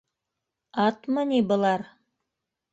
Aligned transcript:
Атмы 0.85 1.27
ни 1.33 1.45
былар?! 1.53 1.87